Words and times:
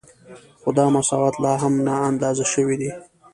خو 0.61 0.69
دا 0.77 0.85
مساوات 0.95 1.35
لا 1.43 1.53
هم 1.63 1.73
نااندازه 1.87 2.45
شوی 2.53 2.75
دی 2.81 2.91